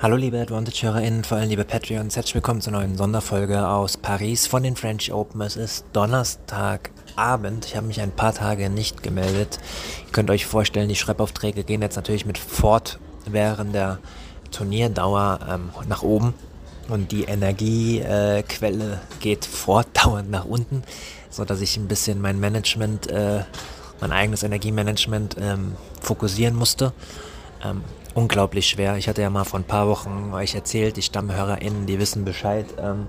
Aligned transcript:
Hallo 0.00 0.14
liebe 0.14 0.40
Advantage-HörerInnen, 0.40 1.24
vor 1.24 1.38
allem 1.38 1.48
liebe 1.48 1.64
Patreons, 1.64 2.14
herzlich 2.14 2.36
willkommen 2.36 2.60
zur 2.60 2.72
neuen 2.72 2.96
Sonderfolge 2.96 3.66
aus 3.66 3.96
Paris 3.96 4.46
von 4.46 4.62
den 4.62 4.76
French 4.76 5.12
Open. 5.12 5.40
Es 5.40 5.56
ist 5.56 5.86
Donnerstagabend, 5.92 7.64
ich 7.64 7.74
habe 7.74 7.88
mich 7.88 8.00
ein 8.00 8.12
paar 8.12 8.32
Tage 8.32 8.70
nicht 8.70 9.02
gemeldet. 9.02 9.58
Ihr 10.06 10.12
könnt 10.12 10.30
euch 10.30 10.46
vorstellen, 10.46 10.88
die 10.88 10.94
Schreibaufträge 10.94 11.64
gehen 11.64 11.82
jetzt 11.82 11.96
natürlich 11.96 12.26
mit 12.26 12.38
fort 12.38 13.00
während 13.26 13.74
der 13.74 13.98
Turnierdauer 14.52 15.40
ähm, 15.50 15.70
nach 15.88 16.04
oben 16.04 16.32
und 16.88 17.10
die 17.10 17.24
Energiequelle 17.24 18.92
äh, 18.92 19.18
geht 19.18 19.46
fortdauernd 19.46 20.30
nach 20.30 20.44
unten, 20.44 20.84
so 21.28 21.44
dass 21.44 21.60
ich 21.60 21.76
ein 21.76 21.88
bisschen 21.88 22.20
mein 22.20 22.38
Management, 22.38 23.10
äh, 23.10 23.42
mein 24.00 24.12
eigenes 24.12 24.44
Energiemanagement 24.44 25.34
ähm, 25.40 25.72
fokussieren 26.00 26.54
musste. 26.54 26.92
Ähm, 27.64 27.82
unglaublich 28.18 28.66
schwer. 28.66 28.96
Ich 28.96 29.08
hatte 29.08 29.22
ja 29.22 29.30
mal 29.30 29.44
vor 29.44 29.60
ein 29.60 29.64
paar 29.64 29.86
Wochen 29.86 30.32
euch 30.34 30.56
erzählt, 30.56 30.96
die 30.96 31.02
StammhörerInnen, 31.02 31.86
die 31.86 32.00
wissen 32.00 32.24
Bescheid. 32.24 32.66
Ähm, 32.80 33.06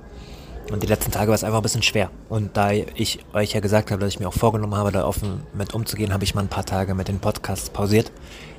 und 0.71 0.83
die 0.83 0.87
letzten 0.87 1.11
Tage 1.11 1.29
war 1.29 1.35
es 1.35 1.43
einfach 1.43 1.57
ein 1.57 1.63
bisschen 1.63 1.81
schwer. 1.81 2.11
Und 2.29 2.55
da 2.55 2.69
ich 2.71 3.25
euch 3.33 3.53
ja 3.53 3.59
gesagt 3.59 3.89
habe, 3.89 3.99
dass 4.01 4.13
ich 4.13 4.19
mir 4.19 4.27
auch 4.27 4.35
vorgenommen 4.35 4.75
habe, 4.75 4.91
da 4.91 5.03
offen 5.03 5.41
mit 5.51 5.73
umzugehen, 5.73 6.13
habe 6.13 6.23
ich 6.23 6.35
mal 6.35 6.41
ein 6.41 6.47
paar 6.47 6.65
Tage 6.65 6.93
mit 6.93 7.07
den 7.07 7.19
Podcasts 7.19 7.71
pausiert. 7.71 8.11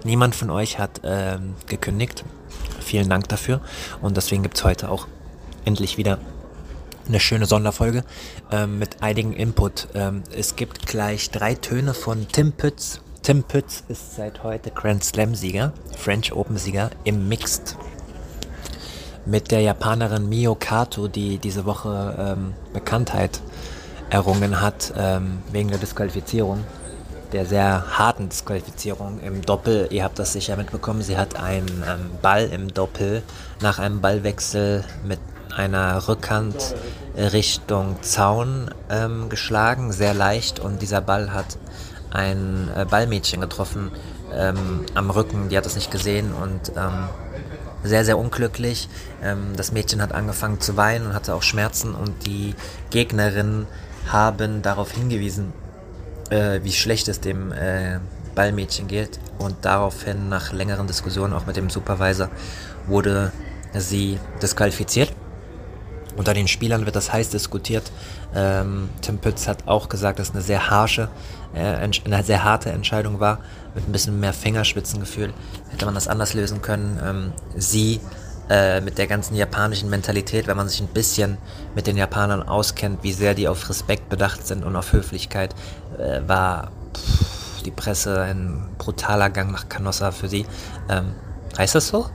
Niemand 0.03 0.35
von 0.35 0.51
euch 0.51 0.81
hat 0.81 1.01
ähm, 1.05 1.55
gekündigt. 1.69 2.25
Vielen 2.81 3.09
Dank 3.09 3.29
dafür. 3.29 3.61
Und 4.03 4.17
deswegen 4.17 4.43
gibt 4.43 4.57
es 4.57 4.65
heute 4.65 4.91
auch 4.91 5.07
endlich 5.65 5.99
wieder 5.99 6.19
eine 7.07 7.21
schöne 7.21 7.47
Sonderfolge 7.47 8.03
ähm, 8.51 8.81
mit 8.81 9.05
einigen 9.05 9.35
Input. 9.35 9.87
Ähm, 9.95 10.25
es 10.37 10.57
gibt 10.57 10.89
gleich 10.89 11.31
drei 11.31 11.55
Töne 11.55 11.95
von 11.95 12.27
Tim 12.27 12.51
Pütz 12.51 13.03
Tim 13.23 13.43
Pütz 13.43 13.85
ist 13.89 14.17
seit 14.17 14.43
heute 14.45 14.71
Grand 14.71 15.05
Slam-Sieger, 15.05 15.75
French 15.99 16.33
Open-Sieger 16.33 16.91
im 17.05 17.29
Mixed. 17.29 17.77
Mit 19.27 19.51
der 19.51 19.61
Japanerin 19.61 20.27
Mio 20.27 20.55
Kato, 20.55 21.07
die 21.07 21.37
diese 21.37 21.67
Woche 21.67 22.17
ähm, 22.19 22.55
Bekanntheit 22.73 23.43
errungen 24.09 24.63
hat 24.63 24.95
ähm, 24.97 25.43
wegen 25.53 25.69
der 25.69 25.77
Disqualifizierung, 25.77 26.65
der 27.33 27.45
sehr 27.45 27.99
harten 27.99 28.31
Disqualifizierung 28.31 29.21
im 29.21 29.43
Doppel. 29.43 29.89
Ihr 29.91 30.03
habt 30.03 30.19
das 30.19 30.33
sicher 30.33 30.57
mitbekommen. 30.57 31.03
Sie 31.03 31.19
hat 31.19 31.39
einen 31.39 31.69
ähm, 31.87 32.11
Ball 32.23 32.47
im 32.47 32.73
Doppel 32.73 33.23
nach 33.61 33.79
einem 33.79 34.01
Ballwechsel 34.01 34.83
mit 35.05 35.21
einer 35.55 36.09
Rückhand 36.09 36.75
Richtung 37.17 37.97
Zaun 38.01 38.71
ähm, 38.89 39.29
geschlagen, 39.29 39.93
sehr 39.93 40.15
leicht 40.15 40.59
und 40.59 40.81
dieser 40.81 41.03
Ball 41.03 41.35
hat 41.35 41.59
ein 42.11 42.69
äh, 42.75 42.85
Ballmädchen 42.85 43.41
getroffen 43.41 43.91
ähm, 44.33 44.85
am 44.95 45.11
Rücken, 45.11 45.49
die 45.49 45.57
hat 45.57 45.67
das 45.67 45.75
nicht 45.75 45.91
gesehen 45.91 46.33
und 46.33 46.73
ähm, 46.77 47.09
sehr, 47.83 48.05
sehr 48.05 48.19
unglücklich. 48.19 48.89
Ähm, 49.23 49.55
das 49.57 49.73
Mädchen 49.73 50.03
hat 50.03 50.13
angefangen 50.13 50.61
zu 50.61 50.77
weinen 50.77 51.07
und 51.07 51.15
hatte 51.15 51.35
auch 51.35 51.43
Schmerzen 51.43 51.95
und 51.95 52.27
die 52.27 52.55
Gegnerinnen 52.91 53.67
haben 54.09 54.63
darauf 54.63 54.93
hingewiesen, 54.93 55.53
äh, 56.31 56.61
wie 56.63 56.73
schlecht 56.73 57.09
es 57.09 57.21
dem 57.21 57.53
äh, 57.53 57.99
Ballmädchen 58.35 58.89
geht 58.89 59.19
und 59.39 59.57
daraufhin 59.63 60.29
nach 60.29 60.53
längeren 60.53 60.87
Diskussionen 60.87 61.33
auch 61.33 61.47
mit 61.47 61.57
dem 61.57 61.71
Supervisor 61.71 62.29
wurde 62.87 63.33
sie 63.75 64.19
disqualifiziert. 64.43 65.13
Unter 66.21 66.35
den 66.35 66.49
Spielern 66.49 66.85
wird 66.85 66.97
das 66.97 67.15
heiß 67.15 67.31
diskutiert. 67.31 67.91
Ähm, 68.35 68.91
Tim 69.01 69.17
Pütz 69.17 69.49
hat 69.49 69.67
auch 69.67 69.89
gesagt, 69.89 70.19
dass 70.19 70.29
es 70.29 70.35
eine 70.35 70.43
sehr 70.43 70.69
harsche, 70.69 71.09
äh, 71.55 71.89
eine 72.05 72.23
sehr 72.23 72.45
harte 72.45 72.69
Entscheidung 72.69 73.21
war, 73.21 73.39
mit 73.75 73.89
ein 73.89 73.93
bisschen 73.93 74.21
mehr 74.21 74.35
Fingerspitzengefühl. 74.35 75.33
Hätte 75.71 75.87
man 75.87 75.95
das 75.95 76.09
anders 76.09 76.35
lösen 76.35 76.61
können. 76.61 77.01
Ähm, 77.03 77.33
sie 77.57 78.01
äh, 78.51 78.83
mit 78.83 78.99
der 78.99 79.07
ganzen 79.07 79.35
japanischen 79.35 79.89
Mentalität, 79.89 80.47
wenn 80.47 80.59
man 80.59 80.69
sich 80.69 80.83
ein 80.83 80.89
bisschen 80.89 81.39
mit 81.75 81.87
den 81.87 81.97
Japanern 81.97 82.43
auskennt, 82.43 83.03
wie 83.03 83.15
sehr 83.15 83.33
die 83.33 83.49
auf 83.49 83.71
Respekt 83.71 84.11
bedacht 84.11 84.47
sind 84.47 84.63
und 84.63 84.77
auf 84.77 84.93
Höflichkeit, 84.93 85.55
äh, 85.97 86.21
war 86.27 86.71
pff, 86.95 87.63
die 87.63 87.71
Presse 87.71 88.21
ein 88.21 88.69
brutaler 88.77 89.31
Gang 89.31 89.53
nach 89.53 89.71
Canossa 89.71 90.11
für 90.11 90.29
sie. 90.29 90.45
Ähm, 90.91 91.15
heißt 91.57 91.77
das 91.77 91.89
so? 91.89 92.11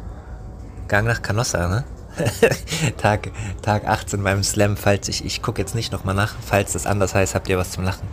Gang 0.87 1.07
nach 1.07 1.23
Canossa, 1.23 1.67
ne? 1.67 1.85
Tag, 2.97 3.31
Tag 3.61 3.87
18 3.87 4.23
beim 4.23 4.43
Slam, 4.43 4.77
falls 4.77 5.07
ich, 5.09 5.25
ich 5.25 5.41
gucke 5.41 5.61
jetzt 5.61 5.75
nicht 5.75 5.91
nochmal 5.91 6.15
nach, 6.15 6.35
falls 6.45 6.73
das 6.73 6.85
anders 6.85 7.13
heißt, 7.13 7.35
habt 7.35 7.49
ihr 7.49 7.57
was 7.57 7.71
zum 7.71 7.83
Lachen. 7.83 8.07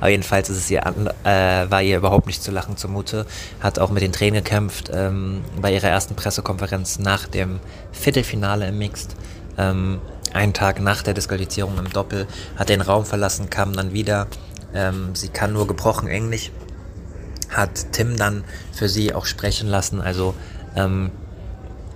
Aber 0.00 0.10
jedenfalls 0.10 0.50
ist 0.50 0.58
es 0.58 0.70
ihr, 0.70 0.82
äh, 1.24 1.70
war 1.70 1.82
ihr 1.82 1.96
überhaupt 1.96 2.26
nicht 2.26 2.42
zu 2.42 2.50
lachen 2.50 2.76
zumute, 2.76 3.26
hat 3.60 3.78
auch 3.78 3.90
mit 3.90 4.02
den 4.02 4.12
Tränen 4.12 4.42
gekämpft 4.42 4.90
ähm, 4.92 5.42
bei 5.60 5.72
ihrer 5.72 5.88
ersten 5.88 6.14
Pressekonferenz 6.14 6.98
nach 6.98 7.26
dem 7.26 7.60
Viertelfinale 7.92 8.68
im 8.68 8.78
Mixed. 8.78 9.16
Ähm, 9.56 10.00
einen 10.34 10.52
Tag 10.52 10.80
nach 10.80 11.02
der 11.02 11.14
Disqualifizierung 11.14 11.78
im 11.78 11.90
Doppel, 11.90 12.26
hat 12.56 12.68
den 12.68 12.82
Raum 12.82 13.06
verlassen, 13.06 13.48
kam 13.48 13.72
dann 13.72 13.92
wieder. 13.92 14.26
Ähm, 14.74 15.14
sie 15.14 15.28
kann 15.28 15.54
nur 15.54 15.66
gebrochen 15.66 16.08
Englisch, 16.08 16.50
hat 17.48 17.92
Tim 17.92 18.16
dann 18.16 18.44
für 18.72 18.88
sie 18.88 19.14
auch 19.14 19.24
sprechen 19.24 19.68
lassen, 19.68 20.02
also 20.02 20.34
ähm, 20.74 21.10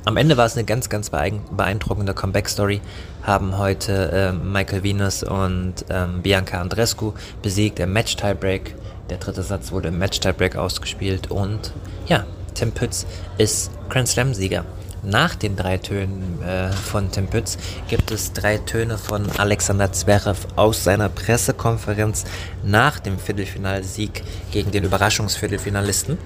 am 0.04 0.16
Ende 0.16 0.36
war 0.36 0.46
es 0.46 0.56
eine 0.56 0.64
ganz, 0.64 0.88
ganz 0.88 1.10
beeindruckende 1.10 2.14
Comeback-Story. 2.14 2.80
Haben 3.22 3.58
heute 3.58 4.10
äh, 4.10 4.32
Michael 4.32 4.82
Venus 4.82 5.22
und 5.22 5.84
ähm, 5.90 6.22
Bianca 6.22 6.60
Andrescu 6.60 7.12
besiegt 7.42 7.78
im 7.80 7.92
Match-Tiebreak. 7.92 8.74
Der 9.10 9.18
dritte 9.18 9.42
Satz 9.42 9.72
wurde 9.72 9.88
im 9.88 9.98
Match-Tiebreak 9.98 10.56
ausgespielt 10.56 11.30
und 11.30 11.72
ja, 12.06 12.24
Tim 12.54 12.72
Pütz 12.72 13.06
ist 13.38 13.70
Grand 13.88 14.08
Slam-Sieger. 14.08 14.64
Nach 15.02 15.34
den 15.34 15.56
drei 15.56 15.78
Tönen 15.78 16.42
äh, 16.42 16.70
von 16.72 17.10
Tim 17.10 17.26
Pütz 17.26 17.56
gibt 17.88 18.10
es 18.10 18.32
drei 18.32 18.58
Töne 18.58 18.98
von 18.98 19.30
Alexander 19.38 19.92
Zverev 19.92 20.46
aus 20.56 20.84
seiner 20.84 21.08
Pressekonferenz 21.08 22.24
nach 22.62 22.98
dem 23.00 23.18
Viertelfinalsieg 23.18 24.22
gegen 24.50 24.70
den 24.70 24.84
Überraschungsviertelfinalisten. 24.84 26.18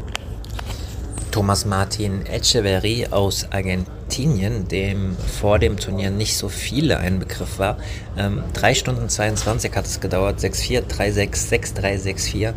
Thomas 1.35 1.65
Martin 1.65 2.25
Echeverry 2.27 3.09
aus 3.11 3.49
Argentinien, 3.51 4.69
dem 4.69 5.17
vor 5.17 5.59
dem 5.59 5.77
Turnier 5.77 6.11
nicht 6.11 6.37
so 6.37 6.49
viele 6.49 6.99
ein 6.99 7.19
Begriff 7.19 7.59
war. 7.59 7.77
Ähm, 8.17 8.45
3 8.53 8.75
Stunden 8.75 9.09
22 9.09 9.75
hat 9.75 9.85
es 9.85 9.99
gedauert, 9.99 10.39
6-4, 10.39 10.83
3-6, 10.83 11.75
6-3, 11.75 12.05
6-4. 12.05 12.53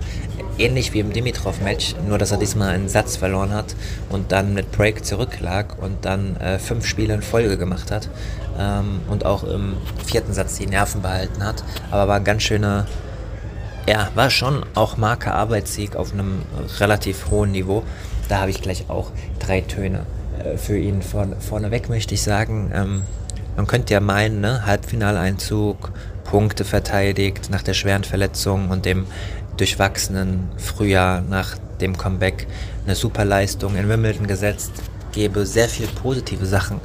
Ähnlich 0.60 0.94
wie 0.94 1.00
im 1.00 1.12
Dimitrov-Match, 1.12 1.96
nur 2.08 2.20
dass 2.20 2.30
er 2.30 2.38
diesmal 2.38 2.70
einen 2.70 2.88
Satz 2.88 3.16
verloren 3.18 3.52
hat 3.52 3.76
und 4.12 4.32
dann 4.32 4.54
mit 4.54 4.72
Break 4.72 5.04
zurücklag 5.04 5.82
und 5.82 6.06
dann 6.06 6.38
äh, 6.38 6.60
fünf 6.60 6.86
Spiele 6.86 7.16
in 7.16 7.24
Folge 7.24 7.58
gemacht 7.58 7.90
hat 7.90 8.10
ähm, 8.60 9.00
und 9.10 9.26
auch 9.26 9.44
im 9.44 9.78
vierten 10.06 10.34
Satz 10.34 10.60
die 10.60 10.68
Nerven 10.68 11.02
behalten 11.02 11.44
hat. 11.44 11.64
Aber 11.90 12.10
war 12.10 12.18
ein 12.18 12.24
ganz 12.24 12.44
schöner 12.44 12.86
ja, 13.88 14.10
war 14.16 14.30
schon 14.30 14.66
auch 14.76 14.98
Marke 14.98 15.34
Arbeitssieg 15.34 15.96
auf 15.96 16.12
einem 16.12 16.42
relativ 16.80 17.32
hohen 17.32 17.54
Niveau. 17.54 17.84
Da 18.28 18.40
habe 18.40 18.52
ich 18.52 18.62
gleich 18.62 18.90
auch 18.90 19.12
drei 19.40 19.62
Töne 19.62 20.06
äh, 20.44 20.58
für 20.58 20.78
ihn. 20.78 21.02
Vorne, 21.02 21.38
vorneweg 21.40 21.90
möchte 21.90 22.14
ich 22.14 22.22
sagen, 22.22 22.72
ähm, 22.74 23.04
man 23.56 23.68
könnte 23.68 23.94
ja 23.94 24.00
meinen, 24.00 24.42
ne, 24.42 24.66
Halbfinaleinzug, 24.66 25.92
Punkte 26.24 26.66
verteidigt 26.66 27.50
nach 27.50 27.64
der 27.64 27.74
schweren 27.74 28.04
Verletzung 28.04 28.70
und 28.70 28.86
dem 28.86 29.08
durchwachsenen 29.56 30.50
Frühjahr 30.58 31.22
nach 31.22 31.58
dem 31.82 31.98
Comeback 31.98 32.48
eine 32.86 32.96
super 32.96 33.26
Leistung 33.26 33.76
in 33.76 33.88
Wimbledon 33.88 34.28
gesetzt, 34.28 34.72
gebe 35.14 35.46
sehr 35.46 35.70
viel 35.70 35.88
positive 35.88 36.46
Sachen. 36.46 36.82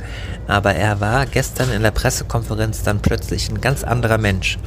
Aber 0.47 0.75
er 0.75 1.01
war 1.01 1.27
gestern 1.27 1.73
in 1.73 1.83
der 1.83 1.91
Pressekonferenz 1.91 2.83
dann 2.83 3.01
plötzlich 3.01 3.51
ein 3.51 3.61
ganz 3.61 3.85
anderer 3.85 4.19
Mensch 4.19 4.59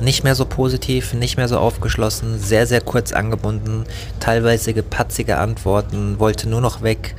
nicht 0.00 0.24
mehr 0.24 0.34
so 0.34 0.44
positiv, 0.44 1.14
nicht 1.14 1.36
mehr 1.36 1.48
so 1.48 1.58
aufgeschlossen, 1.58 2.38
sehr, 2.38 2.66
sehr 2.66 2.80
kurz 2.80 3.12
angebunden, 3.12 3.84
teilweise 4.20 4.74
gepatzige 4.74 5.38
Antworten, 5.38 6.18
wollte 6.18 6.48
nur 6.48 6.60
noch 6.60 6.82
weg. 6.82 7.14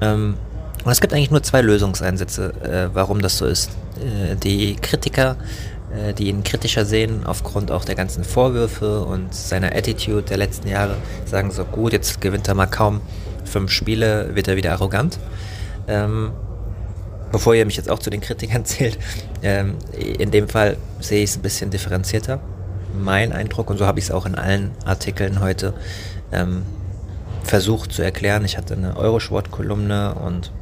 Ähm, 0.00 0.36
und 0.84 0.92
es 0.92 1.00
gibt 1.00 1.12
eigentlich 1.12 1.30
nur 1.30 1.42
zwei 1.42 1.60
Lösungseinsätze, 1.60 2.54
äh, 2.62 2.94
warum 2.94 3.20
das 3.20 3.38
so 3.38 3.46
ist. 3.46 3.70
Äh, 3.98 4.36
die 4.36 4.76
Kritiker, 4.76 5.36
äh, 5.94 6.14
die 6.14 6.28
ihn 6.28 6.42
kritischer 6.42 6.84
sehen, 6.84 7.24
aufgrund 7.26 7.70
auch 7.70 7.84
der 7.84 7.96
ganzen 7.96 8.24
Vorwürfe 8.24 9.02
und 9.02 9.34
seiner 9.34 9.74
Attitude 9.74 10.22
der 10.22 10.38
letzten 10.38 10.68
Jahre, 10.68 10.96
sagen 11.26 11.50
so, 11.50 11.64
gut, 11.64 11.92
jetzt 11.92 12.20
gewinnt 12.20 12.48
er 12.48 12.54
mal 12.54 12.66
kaum 12.66 13.00
fünf 13.44 13.70
Spiele, 13.70 14.34
wird 14.34 14.48
er 14.48 14.56
wieder 14.56 14.72
arrogant. 14.72 15.18
Ähm, 15.86 16.32
bevor 17.32 17.54
ihr 17.54 17.66
mich 17.66 17.76
jetzt 17.76 17.90
auch 17.90 17.98
zu 17.98 18.10
den 18.10 18.20
Kritikern 18.20 18.64
zählt, 18.64 18.98
ähm, 19.42 19.76
in 19.96 20.30
dem 20.30 20.48
Fall 20.48 20.76
sehe 21.00 21.22
ich 21.22 21.30
es 21.30 21.36
ein 21.36 21.42
bisschen 21.42 21.70
differenzierter. 21.70 22.40
Mein 22.98 23.32
Eindruck, 23.32 23.70
und 23.70 23.78
so 23.78 23.86
habe 23.86 23.98
ich 23.98 24.06
es 24.06 24.10
auch 24.10 24.26
in 24.26 24.34
allen 24.34 24.72
Artikeln 24.84 25.40
heute 25.40 25.74
ähm, 26.32 26.62
versucht 27.44 27.92
zu 27.92 28.02
erklären. 28.02 28.44
Ich 28.44 28.56
hatte 28.56 28.74
eine 28.74 28.96
Eurosport-Kolumne 28.96 30.14
und 30.14 30.52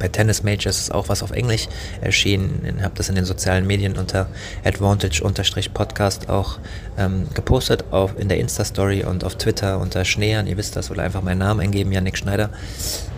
bei 0.00 0.08
Tennis 0.08 0.42
Majors 0.42 0.78
ist 0.78 0.94
auch 0.94 1.10
was 1.10 1.22
auf 1.22 1.30
Englisch 1.30 1.68
erschienen. 2.00 2.62
Ich 2.64 2.82
habe 2.82 2.94
das 2.96 3.10
in 3.10 3.14
den 3.14 3.26
sozialen 3.26 3.66
Medien 3.66 3.98
unter 3.98 4.28
Advantage-Podcast 4.64 6.30
auch 6.30 6.58
ähm, 6.96 7.28
gepostet, 7.34 7.84
auf, 7.90 8.18
in 8.18 8.28
der 8.28 8.38
Insta-Story 8.38 9.04
und 9.04 9.24
auf 9.24 9.36
Twitter 9.36 9.78
unter 9.78 10.06
Schneean. 10.06 10.46
Ihr 10.46 10.56
wisst 10.56 10.74
das, 10.74 10.90
oder 10.90 11.02
einfach 11.02 11.22
meinen 11.22 11.38
Namen 11.38 11.60
eingeben, 11.60 11.92
Yannick 11.92 12.16
Schneider. 12.16 12.48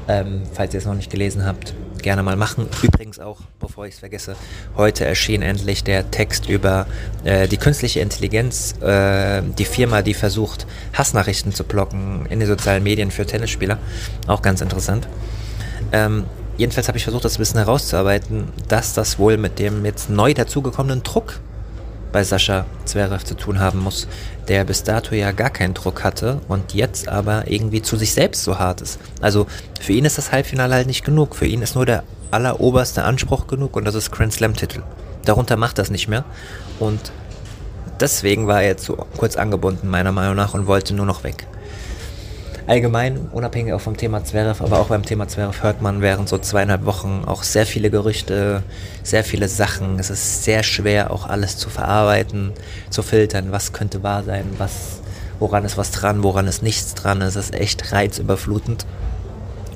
Ähm, 0.08 0.42
falls 0.52 0.74
ihr 0.74 0.78
es 0.78 0.84
noch 0.84 0.94
nicht 0.94 1.10
gelesen 1.10 1.46
habt, 1.46 1.72
gerne 2.02 2.22
mal 2.22 2.36
machen. 2.36 2.68
Übrigens 2.82 3.18
auch, 3.18 3.40
bevor 3.60 3.86
ich 3.86 3.94
es 3.94 4.00
vergesse, 4.00 4.36
heute 4.76 5.04
erschien 5.04 5.42
endlich 5.42 5.84
der 5.84 6.10
Text 6.10 6.48
über 6.48 6.86
äh, 7.24 7.48
die 7.48 7.56
künstliche 7.56 8.00
Intelligenz, 8.00 8.74
äh, 8.80 9.42
die 9.42 9.64
Firma, 9.64 10.02
die 10.02 10.14
versucht, 10.14 10.66
Hassnachrichten 10.92 11.52
zu 11.52 11.64
blocken 11.64 12.26
in 12.28 12.40
den 12.40 12.48
sozialen 12.48 12.82
Medien 12.82 13.10
für 13.10 13.26
Tennisspieler. 13.26 13.78
Auch 14.26 14.42
ganz 14.42 14.60
interessant. 14.60 15.08
Ähm, 15.92 16.24
jedenfalls 16.56 16.88
habe 16.88 16.98
ich 16.98 17.04
versucht, 17.04 17.24
das 17.24 17.36
ein 17.36 17.38
bisschen 17.38 17.58
herauszuarbeiten, 17.58 18.48
dass 18.68 18.94
das 18.94 19.18
wohl 19.18 19.36
mit 19.36 19.58
dem 19.58 19.84
jetzt 19.84 20.10
neu 20.10 20.34
dazugekommenen 20.34 21.02
Druck 21.02 21.40
bei 22.12 22.22
Sascha 22.22 22.66
Zverev 22.84 23.24
zu 23.24 23.34
tun 23.34 23.58
haben 23.58 23.80
muss, 23.80 24.06
der 24.48 24.64
bis 24.64 24.84
dato 24.84 25.14
ja 25.14 25.32
gar 25.32 25.50
keinen 25.50 25.74
Druck 25.74 26.04
hatte 26.04 26.40
und 26.48 26.74
jetzt 26.74 27.08
aber 27.08 27.50
irgendwie 27.50 27.82
zu 27.82 27.96
sich 27.96 28.12
selbst 28.12 28.44
so 28.44 28.58
hart 28.58 28.80
ist. 28.80 29.00
Also 29.20 29.46
für 29.80 29.92
ihn 29.92 30.04
ist 30.04 30.18
das 30.18 30.30
Halbfinale 30.30 30.74
halt 30.74 30.86
nicht 30.86 31.04
genug. 31.04 31.34
Für 31.34 31.46
ihn 31.46 31.62
ist 31.62 31.74
nur 31.74 31.86
der 31.86 32.04
alleroberste 32.30 33.04
Anspruch 33.04 33.46
genug 33.46 33.76
und 33.76 33.84
das 33.84 33.94
ist 33.94 34.10
Grand 34.10 34.32
Slam 34.32 34.54
Titel. 34.54 34.82
Darunter 35.24 35.56
macht 35.56 35.78
das 35.78 35.90
nicht 35.90 36.08
mehr 36.08 36.24
und 36.78 37.12
deswegen 38.00 38.46
war 38.46 38.62
er 38.62 38.68
jetzt 38.68 38.84
so 38.84 38.96
kurz 39.16 39.36
angebunden 39.36 39.88
meiner 39.88 40.12
Meinung 40.12 40.36
nach 40.36 40.54
und 40.54 40.66
wollte 40.66 40.94
nur 40.94 41.06
noch 41.06 41.24
weg 41.24 41.46
allgemein, 42.66 43.28
unabhängig 43.32 43.72
auch 43.72 43.80
vom 43.80 43.96
Thema 43.96 44.24
Zverev, 44.24 44.62
aber 44.62 44.80
auch 44.80 44.88
beim 44.88 45.04
Thema 45.04 45.28
Zverev 45.28 45.62
hört 45.62 45.82
man 45.82 46.00
während 46.00 46.28
so 46.28 46.38
zweieinhalb 46.38 46.84
Wochen 46.84 47.24
auch 47.26 47.42
sehr 47.42 47.66
viele 47.66 47.90
Gerüchte, 47.90 48.62
sehr 49.02 49.24
viele 49.24 49.48
Sachen. 49.48 49.98
Es 49.98 50.10
ist 50.10 50.44
sehr 50.44 50.62
schwer, 50.62 51.10
auch 51.10 51.26
alles 51.26 51.56
zu 51.56 51.70
verarbeiten, 51.70 52.52
zu 52.90 53.02
filtern, 53.02 53.52
was 53.52 53.72
könnte 53.72 54.02
wahr 54.02 54.22
sein, 54.24 54.44
was, 54.58 55.00
woran 55.38 55.64
ist 55.64 55.76
was 55.76 55.90
dran, 55.90 56.22
woran 56.22 56.46
ist 56.46 56.62
nichts 56.62 56.94
dran. 56.94 57.22
Es 57.22 57.36
ist 57.36 57.54
echt 57.54 57.92
reizüberflutend. 57.92 58.86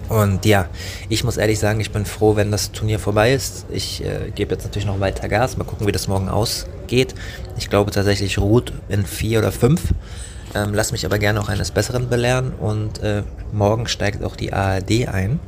Und 0.08 0.44
ja, 0.44 0.66
ich 1.08 1.24
muss 1.24 1.36
ehrlich 1.36 1.58
sagen, 1.58 1.80
ich 1.80 1.90
bin 1.90 2.06
froh, 2.06 2.36
wenn 2.36 2.52
das 2.52 2.70
Turnier 2.70 3.00
vorbei 3.00 3.32
ist. 3.32 3.66
Ich 3.70 4.04
äh, 4.04 4.30
gebe 4.34 4.54
jetzt 4.54 4.64
natürlich 4.64 4.86
noch 4.86 5.00
weiter 5.00 5.28
Gas. 5.28 5.56
Mal 5.56 5.64
gucken, 5.64 5.86
wie 5.86 5.92
das 5.92 6.06
morgen 6.06 6.28
ausgeht. 6.28 7.14
Ich 7.58 7.68
glaube 7.68 7.90
tatsächlich 7.90 8.38
Ruth 8.38 8.72
in 8.88 9.04
vier 9.04 9.40
oder 9.40 9.50
fünf. 9.50 9.82
Ähm, 10.54 10.74
lass 10.74 10.92
mich 10.92 11.04
aber 11.04 11.18
gerne 11.18 11.40
auch 11.40 11.48
eines 11.48 11.70
Besseren 11.70 12.08
belehren 12.08 12.52
und 12.52 13.02
äh, 13.02 13.22
morgen 13.52 13.88
steigt 13.88 14.22
auch 14.24 14.36
die 14.36 14.52
ARD 14.52 15.08
ein, 15.08 15.40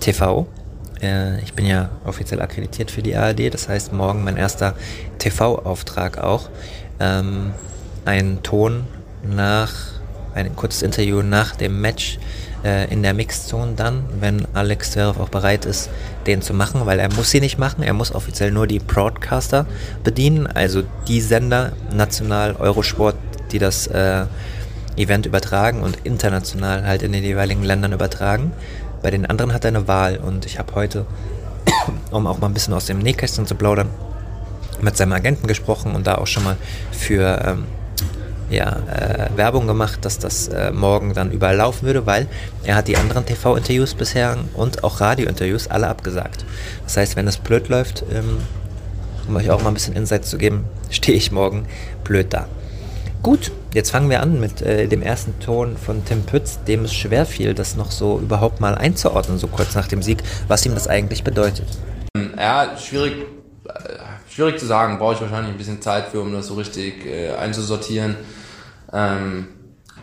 TV. 0.00 0.46
Äh, 1.00 1.40
ich 1.40 1.54
bin 1.54 1.66
ja 1.66 1.90
offiziell 2.04 2.40
akkreditiert 2.40 2.90
für 2.90 3.02
die 3.02 3.16
ARD, 3.16 3.52
das 3.52 3.68
heißt 3.68 3.92
morgen 3.92 4.24
mein 4.24 4.36
erster 4.36 4.74
TV-Auftrag 5.18 6.18
auch. 6.18 6.48
Ähm, 7.00 7.52
ein 8.04 8.42
Ton 8.42 8.84
nach, 9.22 9.72
ein 10.34 10.54
kurzes 10.54 10.82
Interview 10.82 11.22
nach 11.22 11.56
dem 11.56 11.80
Match 11.80 12.18
äh, 12.64 12.92
in 12.92 13.02
der 13.02 13.14
Mixzone 13.14 13.72
dann, 13.76 14.04
wenn 14.20 14.46
Alex 14.54 14.92
Zverev 14.92 15.20
auch 15.20 15.28
bereit 15.28 15.64
ist, 15.64 15.90
den 16.26 16.42
zu 16.42 16.54
machen, 16.54 16.86
weil 16.86 16.98
er 16.98 17.12
muss 17.12 17.30
sie 17.30 17.40
nicht 17.40 17.58
machen, 17.58 17.82
er 17.82 17.92
muss 17.92 18.14
offiziell 18.14 18.50
nur 18.50 18.66
die 18.66 18.78
Broadcaster 18.78 19.66
bedienen, 20.04 20.46
also 20.46 20.82
die 21.08 21.20
Sender, 21.20 21.72
national, 21.92 22.56
Eurosport, 22.56 23.16
die 23.52 23.58
das 23.58 23.86
äh, 23.86 24.26
Event 24.96 25.26
übertragen 25.26 25.82
und 25.82 25.98
international 26.04 26.86
halt 26.86 27.02
in 27.02 27.12
den 27.12 27.22
jeweiligen 27.22 27.62
Ländern 27.62 27.92
übertragen. 27.92 28.52
Bei 29.02 29.10
den 29.10 29.26
anderen 29.26 29.52
hat 29.52 29.64
er 29.64 29.68
eine 29.68 29.88
Wahl 29.88 30.16
und 30.16 30.46
ich 30.46 30.58
habe 30.58 30.74
heute, 30.74 31.06
um 32.10 32.26
auch 32.26 32.38
mal 32.38 32.48
ein 32.48 32.54
bisschen 32.54 32.74
aus 32.74 32.86
dem 32.86 32.98
Nähkästchen 32.98 33.46
zu 33.46 33.54
plaudern, 33.54 33.90
mit 34.80 34.96
seinem 34.96 35.12
Agenten 35.12 35.46
gesprochen 35.46 35.94
und 35.94 36.06
da 36.06 36.16
auch 36.16 36.26
schon 36.26 36.44
mal 36.44 36.56
für 36.92 37.42
ähm, 37.44 37.64
ja, 38.50 38.76
äh, 38.86 39.36
Werbung 39.36 39.66
gemacht, 39.66 40.04
dass 40.04 40.18
das 40.18 40.48
äh, 40.48 40.70
morgen 40.70 41.14
dann 41.14 41.30
überall 41.30 41.56
laufen 41.56 41.86
würde, 41.86 42.06
weil 42.06 42.26
er 42.64 42.76
hat 42.76 42.88
die 42.88 42.96
anderen 42.96 43.26
TV-Interviews 43.26 43.94
bisher 43.94 44.36
und 44.54 44.84
auch 44.84 45.00
Radio-Interviews 45.00 45.68
alle 45.68 45.88
abgesagt. 45.88 46.44
Das 46.84 46.96
heißt, 46.96 47.16
wenn 47.16 47.26
es 47.26 47.38
blöd 47.38 47.68
läuft, 47.68 48.04
ähm, 48.12 48.38
um 49.26 49.36
euch 49.36 49.50
auch 49.50 49.62
mal 49.62 49.68
ein 49.68 49.74
bisschen 49.74 49.96
Insights 49.96 50.30
zu 50.30 50.38
geben, 50.38 50.64
stehe 50.90 51.16
ich 51.16 51.32
morgen 51.32 51.66
blöd 52.04 52.32
da. 52.32 52.46
Gut, 53.26 53.50
jetzt 53.74 53.90
fangen 53.90 54.08
wir 54.08 54.22
an 54.22 54.38
mit 54.38 54.62
äh, 54.62 54.86
dem 54.86 55.02
ersten 55.02 55.36
Ton 55.40 55.76
von 55.76 56.04
Tim 56.04 56.22
Pütz, 56.22 56.62
dem 56.62 56.84
es 56.84 56.94
schwer 56.94 57.26
fiel, 57.26 57.54
das 57.54 57.74
noch 57.74 57.90
so 57.90 58.20
überhaupt 58.20 58.60
mal 58.60 58.76
einzuordnen, 58.76 59.36
so 59.36 59.48
kurz 59.48 59.74
nach 59.74 59.88
dem 59.88 60.00
Sieg, 60.00 60.22
was 60.46 60.64
ihm 60.64 60.74
das 60.74 60.86
eigentlich 60.86 61.24
bedeutet. 61.24 61.66
Ja, 62.38 62.78
schwierig, 62.78 63.14
äh, 63.64 64.32
schwierig 64.32 64.60
zu 64.60 64.66
sagen, 64.66 65.00
brauche 65.00 65.14
ich 65.14 65.20
wahrscheinlich 65.20 65.50
ein 65.50 65.58
bisschen 65.58 65.82
Zeit 65.82 66.06
für, 66.06 66.20
um 66.20 66.32
das 66.32 66.46
so 66.46 66.54
richtig 66.54 67.04
äh, 67.04 67.34
einzusortieren. 67.34 68.14
Ähm, 68.92 69.48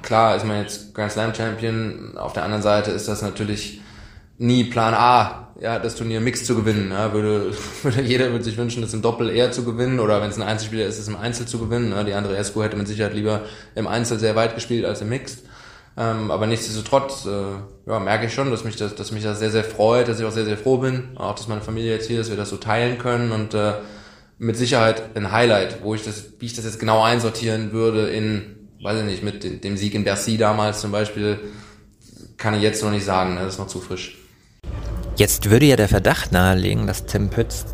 klar 0.02 0.36
ist 0.36 0.46
man 0.46 0.60
jetzt 0.60 0.94
Grand 0.94 1.14
Slam 1.14 1.34
Champion, 1.34 2.18
auf 2.18 2.34
der 2.34 2.44
anderen 2.44 2.62
Seite 2.62 2.92
ist 2.92 3.08
das 3.08 3.22
natürlich 3.22 3.80
nie 4.38 4.64
Plan 4.66 4.94
A, 4.94 5.54
ja, 5.60 5.80
das 5.80 5.96
Turnier 5.96 6.20
Mix 6.20 6.46
zu 6.46 6.56
gewinnen. 6.56 6.92
Ja, 6.92 7.14
würde, 7.14 7.54
würde 7.84 8.02
jeder 8.02 8.32
würde 8.32 8.44
sich 8.44 8.58
wünschen, 8.58 8.82
das 8.82 8.94
im 8.94 9.02
Doppel 9.02 9.30
eher 9.30 9.52
zu 9.52 9.64
gewinnen 9.64 10.00
oder 10.00 10.22
wenn 10.22 10.30
es 10.30 10.38
ein 10.38 10.44
Einzelspieler 10.44 10.86
ist, 10.86 11.00
es 11.00 11.08
im 11.08 11.16
Einzel 11.16 11.46
zu 11.48 11.60
gewinnen. 11.60 11.92
Ja, 11.92 12.04
die 12.04 12.14
andere 12.14 12.38
Esco 12.38 12.64
hätte 12.64 12.78
mit 12.78 12.88
Sicherheit 12.88 13.14
lieber 13.14 13.42
im 13.76 13.88
Einzel 13.88 14.20
sehr 14.20 14.36
weit 14.36 14.56
gespielt 14.56 14.86
als 14.86 15.02
im 15.02 15.10
Mixed. 15.10 15.44
Ähm, 15.96 16.32
aber 16.32 16.48
nichtsdestotrotz 16.48 17.28
äh, 17.28 17.90
ja, 17.90 18.00
merke 18.00 18.26
ich 18.26 18.34
schon, 18.34 18.50
dass 18.50 18.64
mich 18.64 18.76
das, 18.76 18.96
dass 18.96 19.12
mich 19.12 19.24
das 19.24 19.38
sehr, 19.40 19.52
sehr 19.52 19.64
freut, 19.64 20.08
dass 20.08 20.20
ich 20.20 20.26
auch 20.26 20.32
sehr, 20.32 20.46
sehr 20.46 20.58
froh 20.58 20.78
bin, 20.78 21.16
auch 21.18 21.36
dass 21.36 21.48
meine 21.48 21.62
Familie 21.62 21.92
jetzt 21.92 22.08
hier 22.08 22.22
ist, 22.22 22.30
wir 22.30 22.38
das 22.38 22.50
so 22.50 22.58
teilen 22.58 22.98
können 22.98 23.32
und 23.32 23.54
äh, 23.54 23.74
mit 24.40 24.58
Sicherheit 24.58 25.16
ein 25.16 25.32
Highlight, 25.32 25.84
wo 25.84 25.94
ich 25.94 26.04
das, 26.04 26.26
wie 26.40 26.48
ich 26.48 26.54
das 26.54 26.66
jetzt 26.66 26.80
genau 26.80 27.04
einsortieren 27.04 27.72
würde 27.72 28.10
in, 28.10 28.70
weiß 28.82 29.02
ich 29.02 29.06
nicht, 29.06 29.24
mit 29.24 29.64
dem 29.64 29.78
Sieg 29.78 29.94
in 29.94 30.04
Bercy 30.04 30.38
damals 30.38 30.82
zum 30.82 30.92
Beispiel, 30.92 31.40
kann 32.38 32.56
ich 32.56 32.64
jetzt 32.64 32.84
noch 32.84 32.92
nicht 32.92 33.06
sagen, 33.06 33.36
ne? 33.36 33.42
das 33.42 33.54
ist 33.54 33.60
noch 33.60 33.68
zu 33.68 33.80
frisch. 33.80 34.23
Jetzt 35.16 35.52
würde 35.52 35.68
ja 35.68 35.76
der 35.76 35.88
Verdacht 35.88 36.32
nahelegen, 36.32 36.88
dass 36.88 37.06
Tim 37.06 37.30
Pütz 37.30 37.66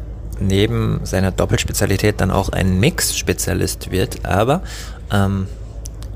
neben 0.41 0.99
seiner 1.03 1.31
Doppelspezialität 1.31 2.19
dann 2.19 2.31
auch 2.31 2.49
ein 2.49 2.79
Mix-Spezialist 2.79 3.91
wird, 3.91 4.25
aber 4.25 4.61
ähm, 5.11 5.47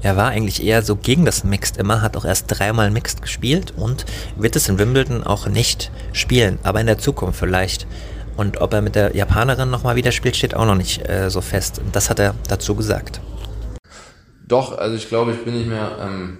er 0.02 0.18
war 0.18 0.30
eigentlich 0.30 0.62
eher 0.62 0.82
so 0.82 0.98
gegen 0.98 1.24
das 1.24 1.46
Mixed 1.46 1.78
immer, 1.78 2.02
hat 2.02 2.18
auch 2.18 2.26
erst 2.26 2.48
dreimal 2.50 2.92
Mixed 2.92 3.22
gespielt 3.22 3.74
und 3.78 4.06
wird 4.36 4.58
es 4.58 4.68
in 4.68 4.78
Wimbledon 4.78 5.24
auch 5.24 5.48
nicht 5.48 5.92
spielen, 6.12 6.60
aber 6.64 6.82
in 6.82 6.88
der 6.88 6.98
Zukunft 6.98 7.40
vielleicht. 7.40 7.88
Und 8.36 8.60
ob 8.60 8.74
er 8.74 8.82
mit 8.82 8.96
der 8.96 9.16
Japanerin 9.16 9.70
nochmal 9.70 9.96
wieder 9.96 10.12
spielt, 10.12 10.36
steht 10.36 10.56
auch 10.56 10.66
noch 10.66 10.76
nicht 10.76 11.08
äh, 11.08 11.30
so 11.30 11.40
fest. 11.40 11.80
Das 11.94 12.10
hat 12.10 12.20
er 12.20 12.36
dazu 12.50 12.76
gesagt. 12.76 13.22
Doch, 14.46 14.78
also 14.78 14.98
ich 14.98 15.08
glaube, 15.08 15.32
ich 15.32 15.46
bin 15.46 15.54
nicht 15.54 15.70
mehr, 15.70 15.98
ähm, 16.02 16.40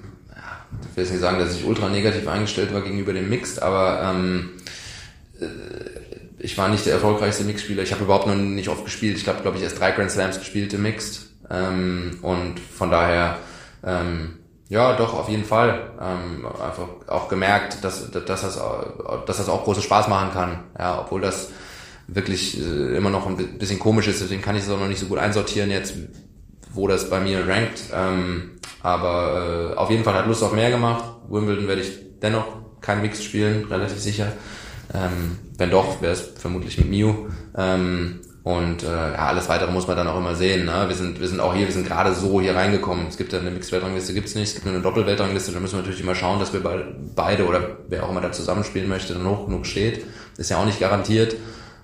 ich 0.82 0.98
will 0.98 1.04
jetzt 1.04 1.12
nicht 1.12 1.22
sagen, 1.22 1.40
dass 1.40 1.56
ich 1.56 1.66
ultra 1.66 1.90
negativ 1.90 2.28
eingestellt 2.28 2.74
war 2.74 2.82
gegenüber 2.82 3.14
dem 3.14 3.30
Mixed, 3.30 3.62
aber 3.62 4.02
ähm, 4.04 4.52
äh, 5.40 5.46
ich 6.40 6.58
war 6.58 6.68
nicht 6.68 6.86
der 6.86 6.94
erfolgreichste 6.94 7.46
Mixspieler. 7.46 7.84
Ich 7.84 7.94
habe 7.94 8.04
überhaupt 8.04 8.28
noch 8.28 8.36
nicht 8.36 8.68
oft 8.68 8.84
gespielt. 8.84 9.18
Ich 9.18 9.28
habe, 9.28 9.42
glaube 9.42 9.58
ich, 9.58 9.64
erst 9.64 9.80
drei 9.80 9.92
Grand 9.92 10.12
Slams 10.12 10.40
gespielt 10.40 10.74
im 10.74 10.84
Mixed. 10.84 11.28
Ähm, 11.50 12.20
und 12.22 12.60
von 12.60 12.92
daher, 12.92 13.38
ähm, 13.84 14.40
ja, 14.68 14.96
doch, 14.98 15.14
auf 15.14 15.30
jeden 15.30 15.46
Fall. 15.46 15.92
Ähm, 16.02 16.46
einfach 16.46 16.88
auch 17.08 17.30
gemerkt, 17.30 17.84
dass, 17.84 18.12
dass, 18.12 18.26
das, 18.26 18.42
dass 19.26 19.38
das 19.38 19.50
auch 19.50 19.64
großen 19.64 19.84
Spaß 19.84 20.10
machen 20.10 20.32
kann. 20.34 20.60
Ja, 20.78 21.00
obwohl 21.00 21.22
das 21.22 21.50
wirklich 22.08 22.60
äh, 22.60 22.98
immer 22.98 23.10
noch 23.10 23.26
ein 23.26 23.38
bisschen 23.58 23.80
komisch 23.80 24.08
ist. 24.08 24.22
Deswegen 24.22 24.42
kann 24.42 24.58
ich 24.58 24.64
es 24.64 24.70
auch 24.70 24.80
noch 24.80 24.90
nicht 24.90 25.00
so 25.00 25.06
gut 25.06 25.20
einsortieren 25.20 25.72
jetzt, 25.72 25.94
wo 26.74 26.88
das 26.90 27.10
bei 27.10 27.22
mir 27.22 27.48
rankt. 27.48 27.84
Ähm, 27.94 28.60
aber 28.84 29.72
äh, 29.74 29.78
auf 29.78 29.90
jeden 29.90 30.04
Fall 30.04 30.14
hat 30.14 30.28
Lust 30.28 30.44
auf 30.44 30.54
mehr 30.54 30.70
gemacht. 30.70 31.04
Wimbledon 31.30 31.68
werde 31.68 31.82
ich 31.82 32.20
dennoch 32.22 32.46
kein 32.82 33.02
Mixed 33.02 33.24
spielen, 33.24 33.66
relativ 33.66 33.98
sicher. 33.98 34.28
Ähm, 34.94 35.40
wenn 35.58 35.72
doch, 35.72 36.02
wäre 36.02 36.14
es 36.14 36.34
vermutlich 36.38 36.78
mit 36.78 36.90
Miu. 36.90 37.30
Ähm, 37.58 38.20
und 38.44 38.84
äh, 38.84 38.88
ja, 38.88 39.28
alles 39.28 39.48
weitere 39.48 39.72
muss 39.72 39.88
man 39.88 39.96
dann 39.96 40.10
auch 40.10 40.18
immer 40.18 40.36
sehen. 40.36 40.66
Ne? 40.66 40.84
Wir 40.90 40.96
sind, 40.96 41.22
wir 41.22 41.30
sind 41.30 41.40
auch 41.40 41.56
hier, 41.56 41.66
wir 41.66 41.74
sind 41.74 41.88
gerade 41.88 42.14
so 42.14 42.42
hier 42.42 42.56
reingekommen. 42.56 43.08
Es 43.08 43.16
gibt 43.16 43.32
ja 43.32 43.40
eine 43.40 43.52
Mixed-Weltrangliste, 43.52 44.14
gibt's 44.14 44.36
nicht. 44.36 44.50
Es 44.50 44.54
gibt 44.56 44.66
nur 44.66 44.76
eine 44.76 44.84
Doppel-Weltrangliste. 44.84 45.54
Da 45.54 45.62
müssen 45.62 45.76
wir 45.76 45.80
natürlich 45.80 46.02
immer 46.02 46.14
schauen, 46.14 46.40
dass 46.40 46.52
wir 46.52 46.62
beide 47.16 47.48
oder 47.48 47.78
wer 47.88 48.04
auch 48.04 48.10
immer 48.10 48.20
da 48.20 48.34
zusammenspielen 48.34 48.90
möchte, 48.90 49.14
dann 49.14 49.26
hoch 49.26 49.46
genug 49.46 49.66
steht. 49.66 50.04
Ist 50.38 50.50
ja 50.50 50.58
auch 50.58 50.66
nicht 50.66 50.82
garantiert. 50.82 51.38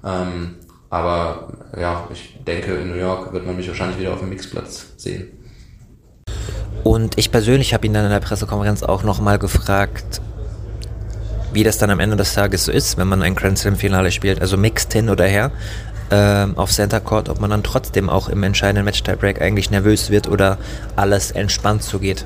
Ähm, 0.03 0.55
aber 0.89 1.53
ja, 1.79 2.09
ich 2.11 2.37
denke, 2.45 2.73
in 2.75 2.89
New 2.89 2.97
York 2.99 3.31
wird 3.31 3.45
man 3.45 3.55
mich 3.55 3.67
wahrscheinlich 3.69 3.97
wieder 3.97 4.11
auf 4.11 4.19
dem 4.19 4.29
Mixplatz 4.29 4.87
sehen. 4.97 5.38
Und 6.83 7.17
ich 7.17 7.31
persönlich 7.31 7.73
habe 7.73 7.85
ihn 7.85 7.93
dann 7.93 8.05
in 8.05 8.11
der 8.11 8.19
Pressekonferenz 8.19 8.83
auch 8.83 9.03
nochmal 9.03 9.37
gefragt, 9.37 10.21
wie 11.51 11.63
das 11.63 11.77
dann 11.77 11.89
am 11.89 11.99
Ende 11.99 12.15
des 12.15 12.33
Tages 12.33 12.65
so 12.65 12.71
ist, 12.71 12.97
wenn 12.97 13.07
man 13.07 13.21
ein 13.21 13.35
Grand 13.35 13.57
Slam 13.57 13.75
Finale 13.75 14.11
spielt, 14.11 14.41
also 14.41 14.57
mixed 14.57 14.93
hin 14.93 15.09
oder 15.09 15.25
her, 15.25 15.51
äh, 16.09 16.47
auf 16.55 16.71
Center 16.71 16.99
Court, 16.99 17.29
ob 17.29 17.39
man 17.39 17.49
dann 17.49 17.63
trotzdem 17.63 18.09
auch 18.09 18.29
im 18.29 18.43
entscheidenden 18.43 18.85
Match 18.85 19.03
Tiebreak 19.03 19.41
eigentlich 19.41 19.71
nervös 19.71 20.09
wird 20.09 20.27
oder 20.27 20.57
alles 20.95 21.31
entspannt 21.31 21.83
zugeht. 21.83 22.25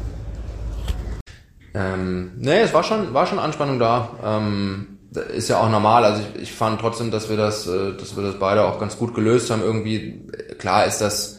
Ähm, 1.74 2.34
nee, 2.38 2.62
es 2.62 2.74
war 2.74 2.84
schon, 2.84 3.14
war 3.14 3.26
schon 3.26 3.40
Anspannung 3.40 3.80
da. 3.80 4.10
Ähm, 4.24 5.00
ist 5.36 5.50
ja 5.50 5.60
auch 5.60 5.70
normal. 5.70 6.06
Also 6.06 6.24
ich, 6.36 6.44
ich 6.44 6.54
fand 6.54 6.80
trotzdem, 6.80 7.12
dass 7.12 7.30
wir 7.30 7.38
das, 7.38 7.68
äh, 7.68 7.94
dass 7.94 8.16
wir 8.16 8.24
das 8.24 8.40
beide 8.40 8.66
auch 8.66 8.80
ganz 8.80 8.98
gut 8.98 9.14
gelöst 9.14 9.50
haben. 9.50 9.62
Irgendwie, 9.62 10.28
klar 10.60 10.86
ist 10.86 11.00
das, 11.00 11.33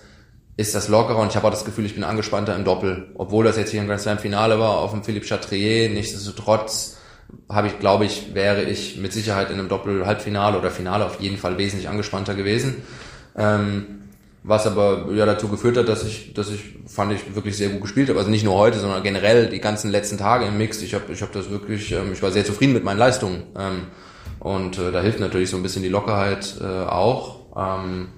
ist 0.56 0.74
das 0.74 0.88
lockerer 0.88 1.18
und 1.18 1.28
ich 1.28 1.36
habe 1.36 1.46
auch 1.46 1.50
das 1.50 1.64
Gefühl, 1.64 1.84
ich 1.84 1.94
bin 1.94 2.04
angespannter 2.04 2.54
im 2.54 2.64
Doppel. 2.64 3.08
Obwohl 3.14 3.44
das 3.44 3.56
jetzt 3.56 3.70
hier 3.70 3.80
im 3.80 3.88
Grand 3.88 4.00
Slam 4.00 4.18
Finale 4.18 4.58
war, 4.58 4.78
auf 4.78 4.92
dem 4.92 5.02
Philippe 5.02 5.26
Chatrier, 5.26 5.90
nichtsdestotrotz 5.90 6.96
habe 7.48 7.66
ich, 7.66 7.80
glaube 7.80 8.04
ich, 8.04 8.34
wäre 8.34 8.62
ich 8.62 8.96
mit 8.96 9.12
Sicherheit 9.12 9.50
in 9.50 9.58
einem 9.58 9.68
Doppel-Halbfinale 9.68 10.58
oder 10.58 10.70
Finale 10.70 11.04
auf 11.04 11.20
jeden 11.20 11.38
Fall 11.38 11.58
wesentlich 11.58 11.88
angespannter 11.88 12.34
gewesen. 12.34 12.82
Ähm, 13.36 13.86
was 14.44 14.66
aber 14.66 15.06
ja 15.12 15.24
dazu 15.24 15.48
geführt 15.48 15.78
hat, 15.78 15.88
dass 15.88 16.04
ich, 16.04 16.34
dass 16.34 16.50
ich 16.50 16.76
fand 16.86 17.12
ich 17.12 17.34
wirklich 17.34 17.56
sehr 17.56 17.70
gut 17.70 17.80
gespielt 17.80 18.10
habe. 18.10 18.18
Also 18.18 18.30
nicht 18.30 18.44
nur 18.44 18.54
heute, 18.54 18.78
sondern 18.78 19.02
generell 19.02 19.48
die 19.48 19.58
ganzen 19.58 19.90
letzten 19.90 20.18
Tage 20.18 20.44
im 20.44 20.58
Mix. 20.58 20.82
Ich 20.82 20.94
habe, 20.94 21.10
ich 21.12 21.22
habe 21.22 21.32
das 21.32 21.50
wirklich, 21.50 21.90
ähm, 21.92 22.12
ich 22.12 22.22
war 22.22 22.30
sehr 22.30 22.44
zufrieden 22.44 22.74
mit 22.74 22.84
meinen 22.84 22.98
Leistungen. 22.98 23.44
Ähm, 23.58 23.86
und 24.40 24.78
äh, 24.78 24.92
da 24.92 25.00
hilft 25.00 25.18
natürlich 25.18 25.48
so 25.48 25.56
ein 25.56 25.62
bisschen 25.62 25.82
die 25.82 25.88
Lockerheit 25.88 26.56
äh, 26.60 26.64
auch. 26.64 27.40
Ähm, 27.56 28.08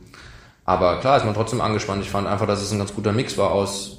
aber 0.66 0.99
klar 0.99 1.16
ist 1.16 1.25
man 1.25 1.35
trotzdem 1.35 1.61
angespannt. 1.61 2.02
Ich 2.02 2.11
fand 2.11 2.26
einfach, 2.26 2.46
dass 2.46 2.61
es 2.61 2.73
ein 2.73 2.78
ganz 2.78 2.92
guter 2.94 3.12
Mix 3.12 3.38
war 3.38 3.52
aus 3.52 3.99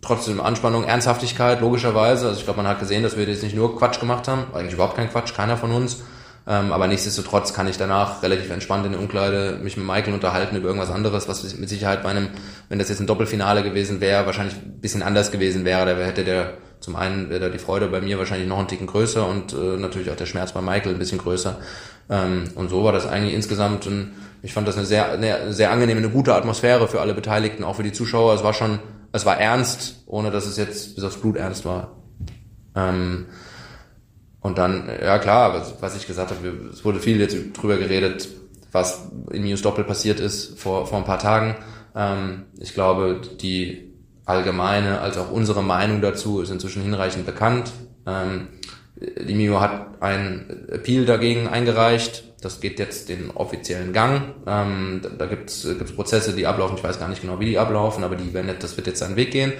trotzdem 0.00 0.40
Anspannung, 0.40 0.84
Ernsthaftigkeit, 0.84 1.60
logischerweise. 1.60 2.28
Also 2.28 2.38
ich 2.38 2.44
glaube, 2.44 2.62
man 2.62 2.68
hat 2.68 2.78
gesehen, 2.78 3.02
dass 3.02 3.16
wir 3.16 3.24
jetzt 3.24 3.42
nicht 3.42 3.56
nur 3.56 3.76
Quatsch 3.76 3.98
gemacht 3.98 4.28
haben, 4.28 4.44
eigentlich 4.54 4.74
überhaupt 4.74 4.96
kein 4.96 5.10
Quatsch, 5.10 5.34
keiner 5.34 5.56
von 5.56 5.72
uns. 5.72 6.02
Ähm, 6.46 6.72
aber 6.72 6.86
nichtsdestotrotz 6.88 7.54
kann 7.54 7.66
ich 7.66 7.78
danach 7.78 8.22
relativ 8.22 8.50
entspannt 8.50 8.84
in 8.84 8.92
der 8.92 9.00
Umkleide 9.00 9.58
mich 9.62 9.78
mit 9.78 9.86
Michael 9.86 10.12
unterhalten 10.12 10.56
über 10.56 10.68
irgendwas 10.68 10.90
anderes, 10.90 11.26
was 11.26 11.56
mit 11.56 11.70
Sicherheit 11.70 12.02
bei 12.02 12.10
einem, 12.10 12.28
wenn 12.68 12.78
das 12.78 12.90
jetzt 12.90 13.00
ein 13.00 13.06
Doppelfinale 13.06 13.62
gewesen 13.62 14.02
wäre, 14.02 14.26
wahrscheinlich 14.26 14.54
ein 14.56 14.80
bisschen 14.80 15.02
anders 15.02 15.32
gewesen 15.32 15.64
wäre. 15.64 15.86
Da 15.86 15.96
hätte 16.04 16.22
der 16.22 16.58
zum 16.84 16.96
einen 16.96 17.30
wäre 17.30 17.40
da 17.40 17.48
die 17.48 17.58
Freude 17.58 17.88
bei 17.88 18.02
mir 18.02 18.18
wahrscheinlich 18.18 18.46
noch 18.46 18.58
einen 18.58 18.68
Ticken 18.68 18.86
größer 18.86 19.26
und 19.26 19.54
äh, 19.54 19.78
natürlich 19.78 20.10
auch 20.10 20.16
der 20.16 20.26
Schmerz 20.26 20.52
bei 20.52 20.60
Michael 20.60 20.92
ein 20.92 20.98
bisschen 20.98 21.16
größer. 21.16 21.58
Ähm, 22.10 22.44
und 22.56 22.68
so 22.68 22.84
war 22.84 22.92
das 22.92 23.06
eigentlich 23.06 23.32
insgesamt 23.32 23.86
ein, 23.86 24.12
ich 24.42 24.52
fand 24.52 24.68
das 24.68 24.76
eine 24.76 24.84
sehr, 24.84 25.12
eine 25.12 25.54
sehr 25.54 25.70
angenehme, 25.70 26.00
eine 26.00 26.10
gute 26.10 26.34
Atmosphäre 26.34 26.86
für 26.86 27.00
alle 27.00 27.14
Beteiligten, 27.14 27.64
auch 27.64 27.76
für 27.76 27.82
die 27.82 27.92
Zuschauer. 27.92 28.34
Es 28.34 28.44
war 28.44 28.52
schon, 28.52 28.80
es 29.12 29.24
war 29.24 29.40
ernst, 29.40 30.02
ohne 30.04 30.30
dass 30.30 30.44
es 30.44 30.58
jetzt 30.58 30.94
bis 30.94 31.04
aufs 31.04 31.16
Blut 31.16 31.36
ernst 31.36 31.64
war. 31.64 31.96
Ähm, 32.76 33.28
und 34.40 34.58
dann, 34.58 34.90
ja 35.02 35.18
klar, 35.18 35.54
was, 35.54 35.76
was 35.80 35.96
ich 35.96 36.06
gesagt 36.06 36.32
habe, 36.32 36.68
es 36.70 36.84
wurde 36.84 37.00
viel 37.00 37.18
jetzt 37.18 37.34
drüber 37.54 37.78
geredet, 37.78 38.28
was 38.72 39.08
in 39.30 39.44
News 39.44 39.62
Doppel 39.62 39.84
passiert 39.84 40.20
ist 40.20 40.60
vor, 40.60 40.86
vor 40.86 40.98
ein 40.98 41.06
paar 41.06 41.18
Tagen. 41.18 41.56
Ähm, 41.96 42.42
ich 42.58 42.74
glaube, 42.74 43.22
die 43.40 43.93
allgemeine 44.24 45.00
als 45.00 45.18
auch 45.18 45.30
unsere 45.30 45.62
Meinung 45.62 46.00
dazu 46.00 46.40
ist 46.40 46.50
inzwischen 46.50 46.82
hinreichend 46.82 47.26
bekannt. 47.26 47.72
Ähm, 48.06 48.48
die 48.96 49.34
Mio 49.34 49.60
hat 49.60 50.02
ein 50.02 50.68
Appeal 50.68 51.04
dagegen 51.04 51.48
eingereicht. 51.48 52.24
Das 52.40 52.60
geht 52.60 52.78
jetzt 52.78 53.08
den 53.08 53.30
offiziellen 53.30 53.92
Gang. 53.92 54.34
Ähm, 54.46 55.00
da 55.02 55.08
da 55.10 55.26
gibt 55.26 55.50
es 55.50 55.92
Prozesse, 55.94 56.34
die 56.34 56.46
ablaufen. 56.46 56.76
Ich 56.76 56.84
weiß 56.84 56.98
gar 56.98 57.08
nicht 57.08 57.22
genau, 57.22 57.40
wie 57.40 57.46
die 57.46 57.58
ablaufen, 57.58 58.04
aber 58.04 58.16
die 58.16 58.32
werden, 58.34 58.54
das 58.58 58.76
wird 58.76 58.86
jetzt 58.86 59.00
seinen 59.00 59.16
Weg 59.16 59.30
gehen. 59.30 59.52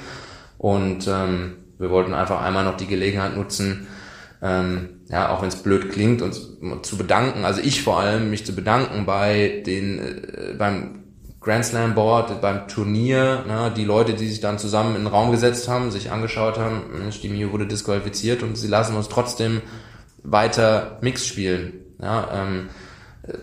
Und 0.58 1.08
ähm, 1.08 1.56
wir 1.78 1.90
wollten 1.90 2.14
einfach 2.14 2.42
einmal 2.42 2.64
noch 2.64 2.76
die 2.76 2.86
Gelegenheit 2.86 3.36
nutzen, 3.36 3.86
ähm, 4.42 5.00
ja, 5.08 5.30
auch 5.30 5.42
wenn 5.42 5.48
es 5.48 5.56
blöd 5.56 5.90
klingt, 5.90 6.22
uns 6.22 6.58
zu 6.82 6.96
bedanken, 6.96 7.44
also 7.44 7.60
ich 7.60 7.82
vor 7.82 8.00
allem, 8.00 8.30
mich 8.30 8.44
zu 8.44 8.54
bedanken 8.54 9.06
bei 9.06 9.62
den, 9.66 9.98
äh, 9.98 10.54
beim 10.56 11.03
Grand 11.44 11.64
Slam 11.64 11.94
Board, 11.94 12.40
beim 12.40 12.66
Turnier, 12.68 13.44
ne, 13.46 13.72
die 13.76 13.84
Leute, 13.84 14.14
die 14.14 14.28
sich 14.28 14.40
dann 14.40 14.58
zusammen 14.58 14.96
in 14.96 15.02
den 15.02 15.06
Raum 15.06 15.30
gesetzt 15.30 15.68
haben, 15.68 15.90
sich 15.90 16.10
angeschaut 16.10 16.58
haben, 16.58 16.82
Mensch, 16.98 17.20
die 17.20 17.28
Mio 17.28 17.52
wurde 17.52 17.66
disqualifiziert 17.66 18.42
und 18.42 18.56
sie 18.56 18.68
lassen 18.68 18.96
uns 18.96 19.08
trotzdem 19.08 19.60
weiter 20.22 20.98
Mix 21.02 21.26
spielen. 21.26 21.74
Ja, 22.00 22.28
ähm, 22.32 22.68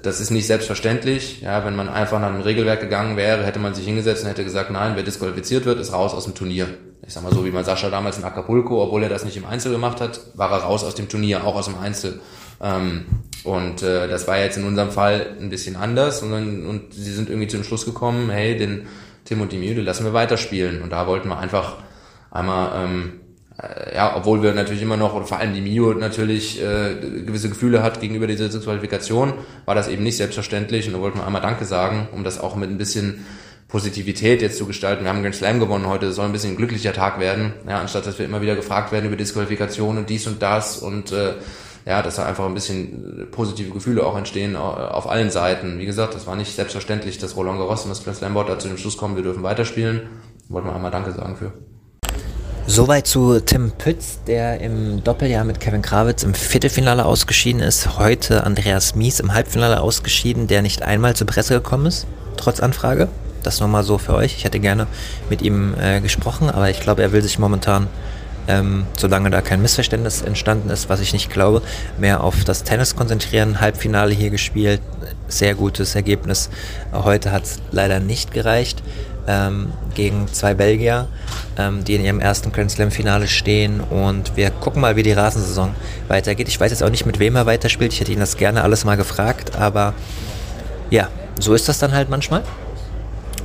das 0.01 0.20
ist 0.20 0.31
nicht 0.31 0.48
selbstverständlich. 0.48 1.41
Ja, 1.41 1.65
wenn 1.65 1.75
man 1.75 1.89
einfach 1.89 2.20
nach 2.20 2.31
dem 2.31 2.41
Regelwerk 2.41 2.81
gegangen 2.81 3.17
wäre, 3.17 3.46
hätte 3.46 3.60
man 3.60 3.74
sich 3.74 3.86
hingesetzt 3.86 4.24
und 4.24 4.29
hätte 4.29 4.43
gesagt, 4.43 4.72
nein, 4.72 4.96
wer 4.96 5.03
disqualifiziert 5.03 5.65
wird, 5.65 5.79
ist 5.79 5.93
raus 5.93 6.13
aus 6.13 6.25
dem 6.25 6.36
Turnier 6.36 6.67
ich 7.05 7.13
sag 7.13 7.24
mal 7.24 7.34
so 7.34 7.43
wie 7.46 7.51
man 7.51 7.65
Sascha 7.65 7.89
damals 7.89 8.17
in 8.17 8.24
Acapulco, 8.24 8.84
obwohl 8.84 9.03
er 9.03 9.10
das 9.10 9.25
nicht 9.25 9.38
im 9.38 9.46
Einzel 9.46 9.72
gemacht 9.72 10.01
hat, 10.01 10.22
war 10.36 10.51
er 10.51 10.60
raus 10.60 10.84
aus 10.84 10.96
dem 10.96 11.10
Turnier, 11.10 11.43
auch 11.43 11.55
aus 11.55 11.65
dem 11.65 11.77
Einzel. 11.77 12.20
Ähm, 12.62 13.06
und 13.44 13.82
äh, 13.82 14.08
das 14.08 14.27
war 14.27 14.39
jetzt 14.39 14.58
in 14.58 14.65
unserem 14.65 14.91
Fall 14.91 15.36
ein 15.39 15.50
bisschen 15.50 15.75
anders 15.75 16.22
und, 16.22 16.32
und 16.34 16.94
sie 16.94 17.12
sind 17.12 17.30
irgendwie 17.30 17.48
zu 17.48 17.58
dem 17.58 17.63
Schluss 17.63 17.86
gekommen, 17.86 18.30
hey, 18.30 18.56
den 18.56 18.88
Tim 19.25 19.41
und 19.41 19.51
die 19.51 19.58
Müde 19.58 19.82
lassen 19.82 20.06
wir 20.06 20.13
weiterspielen. 20.13 20.82
Und 20.82 20.91
da 20.91 21.08
wollten 21.08 21.30
wir 21.30 21.39
einfach 21.39 21.77
einmal, 22.30 22.84
ähm, 22.84 23.13
äh, 23.62 23.96
ja, 23.96 24.15
obwohl 24.15 24.44
wir 24.44 24.53
natürlich 24.53 24.82
immer 24.82 24.98
noch, 24.98 25.13
oder 25.13 25.25
vor 25.25 25.39
allem 25.39 25.53
die 25.53 25.62
Mio 25.62 25.94
natürlich 25.94 26.62
äh, 26.62 26.96
gewisse 27.25 27.50
Gefühle 27.50 27.82
hat 27.82 28.00
gegenüber 28.00 28.27
dieser 28.27 28.50
Qualifikation, 28.50 29.34
war 29.65 29.75
das 29.75 29.88
eben 29.88 30.03
nicht 30.03 30.18
selbstverständlich 30.18 30.88
und 30.88 30.94
da 30.94 31.00
wollten 31.00 31.20
wir 31.20 31.25
einmal 31.25 31.41
Danke 31.41 31.65
sagen, 31.65 32.10
um 32.12 32.24
das 32.24 32.39
auch 32.39 32.56
mit 32.56 32.70
ein 32.70 32.77
bisschen 32.77 33.25
Positivität 33.68 34.41
jetzt 34.41 34.58
zu 34.58 34.65
gestalten. 34.65 35.06
Wir 35.06 35.10
haben 35.12 35.22
Grand 35.22 35.36
Slam 35.36 35.60
gewonnen 35.60 35.88
heute, 35.88 36.08
es 36.08 36.15
soll 36.15 36.25
ein 36.25 36.34
bisschen 36.34 36.51
ein 36.51 36.58
glücklicher 36.58 36.94
Tag 36.94 37.20
werden, 37.20 37.53
ja, 37.68 37.80
anstatt 37.80 38.06
dass 38.06 38.20
wir 38.20 38.25
immer 38.25 38.41
wieder 38.41 38.56
gefragt 38.56 38.91
werden 38.91 39.06
über 39.06 39.15
Disqualifikation 39.15 39.98
und 39.98 40.10
dies 40.10 40.27
und 40.27 40.41
das 40.41 40.77
und 40.77 41.12
äh, 41.12 41.34
ja, 41.86 42.02
dass 42.02 42.16
da 42.16 42.26
einfach 42.26 42.46
ein 42.46 42.54
bisschen 42.54 43.28
positive 43.32 43.72
Gefühle 43.72 44.06
auch 44.06 44.18
entstehen 44.18 44.56
auf 44.56 45.10
allen 45.10 45.30
Seiten. 45.32 45.80
Wie 45.80 45.86
gesagt, 45.86 46.16
das 46.16 46.28
war 46.28 46.36
nicht 46.36 46.56
selbstverständlich, 46.56 47.18
dass 47.18 47.36
Roland 47.36 47.60
Garros 47.60 47.84
und 47.84 47.90
das 47.90 48.04
Grand 48.04 48.18
Slam 48.18 48.34
Board 48.34 48.50
da 48.50 48.60
zu 48.60 48.68
dem 48.68 48.78
Schluss 48.78 48.98
kommen, 48.98 49.16
wir 49.16 49.24
dürfen 49.24 49.44
weiterspielen. 49.44 50.02
Wollten 50.50 50.68
wir 50.68 50.76
einmal 50.76 50.92
Danke 50.92 51.12
sagen 51.12 51.36
für. 51.36 51.54
Soweit 52.68 53.08
zu 53.08 53.40
Tim 53.40 53.72
Pütz, 53.72 54.20
der 54.28 54.62
im 54.62 55.04
Doppeljahr 55.04 55.44
mit 55.44 55.60
Kevin 55.60 55.82
Krawitz 55.82 56.24
im 56.24 56.34
Viertelfinale 56.34 57.06
ausgeschieden 57.06 57.60
ist. 57.60 57.98
Heute 57.98 58.46
Andreas 58.46 58.96
Mies 58.96 59.20
im 59.20 59.34
Halbfinale 59.34 59.82
ausgeschieden, 59.82 60.48
der 60.48 60.62
nicht 60.62 60.84
einmal 60.84 61.16
zur 61.16 61.28
Presse 61.28 61.56
gekommen 61.56 61.88
ist, 61.88 62.06
trotz 62.38 62.60
Anfrage. 62.60 63.10
Das 63.44 63.60
nochmal 63.60 63.84
so 63.84 63.98
für 63.98 64.14
euch. 64.14 64.36
Ich 64.38 64.44
hätte 64.44 64.60
gerne 64.60 64.88
mit 65.30 65.42
ihm 65.42 65.74
äh, 65.82 66.00
gesprochen, 66.00 66.50
aber 66.50 66.70
ich 66.70 66.80
glaube, 66.80 67.02
er 67.02 67.12
will 67.12 67.24
sich 67.24 67.40
momentan, 67.40 67.88
ähm, 68.48 68.86
solange 68.98 69.30
da 69.30 69.42
kein 69.42 69.62
Missverständnis 69.62 70.22
entstanden 70.22 70.70
ist, 70.70 70.90
was 70.90 71.00
ich 71.00 71.14
nicht 71.14 71.30
glaube, 71.30 71.62
mehr 71.98 72.24
auf 72.24 72.44
das 72.44 72.64
Tennis 72.64 72.96
konzentrieren. 72.96 73.62
Halbfinale 73.62 74.14
hier 74.14 74.30
gespielt, 74.30 74.82
sehr 75.28 75.56
gutes 75.56 75.96
Ergebnis. 75.96 76.50
Heute 76.92 77.32
hat 77.32 77.44
es 77.44 77.60
leider 77.72 78.00
nicht 78.00 78.34
gereicht. 78.34 78.82
Ähm, 79.28 79.72
gegen 79.94 80.28
zwei 80.30 80.56
Belgier, 80.56 81.08
ähm, 81.56 81.84
die 81.84 81.94
in 81.94 82.04
ihrem 82.04 82.20
ersten 82.20 82.52
Grand 82.52 82.72
Slam 82.72 82.90
Finale 82.90 83.28
stehen 83.28 83.80
und 83.80 84.36
wir 84.36 84.50
gucken 84.50 84.82
mal, 84.82 84.96
wie 84.96 85.04
die 85.04 85.12
Rasensaison 85.12 85.76
weitergeht. 86.08 86.48
Ich 86.48 86.60
weiß 86.60 86.72
jetzt 86.72 86.82
auch 86.82 86.90
nicht, 86.90 87.06
mit 87.06 87.20
wem 87.20 87.36
er 87.36 87.46
weiterspielt. 87.46 87.94
Ich 87.94 88.00
hätte 88.00 88.12
ihn 88.12 88.20
das 88.20 88.36
gerne 88.36 88.64
alles 88.64 88.84
mal 88.84 88.98
gefragt, 88.98 89.56
aber 89.56 89.94
ja, 90.90 91.08
so 91.40 91.54
ist 91.54 91.70
das 91.70 91.78
dann 91.78 91.92
halt 91.92 92.10
manchmal. 92.10 92.42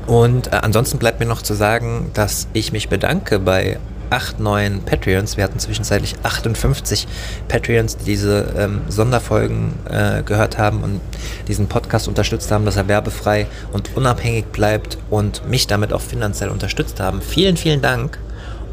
Und 0.07 0.49
äh, 0.49 0.57
ansonsten 0.63 0.99
bleibt 0.99 1.21
mir 1.21 1.27
noch 1.27 1.43
zu 1.43 1.53
sagen, 1.53 2.11
dass 2.15 2.49
ich 2.55 2.73
mich 2.73 2.89
bedanke 2.89 3.39
bei 3.39 3.79
acht 4.11 4.41
neuen 4.41 4.83
Patreons. 4.83 5.37
Wir 5.37 5.45
hatten 5.45 5.59
zwischenzeitlich 5.59 6.17
58 6.23 7.07
Patreons, 7.49 7.97
die 7.99 8.05
diese 8.05 8.55
ähm, 8.57 8.83
Sonderfolgen 8.89 9.75
äh, 9.89 10.23
gehört 10.23 10.59
haben 10.59 10.83
und 10.83 11.01
diesen 11.49 11.69
Podcast 11.69 12.09
unterstützt 12.09 12.51
haben, 12.51 12.65
dass 12.65 12.77
er 12.77 12.89
werbefrei 12.89 13.47
und 13.73 13.97
unabhängig 13.97 14.47
bleibt 14.47 14.99
und 15.11 15.49
mich 15.49 15.67
damit 15.67 15.93
auch 15.93 16.01
finanziell 16.01 16.51
unterstützt 16.51 17.01
haben. 17.01 17.21
Vielen, 17.21 17.57
vielen 17.57 17.83
Dank. 17.83 18.19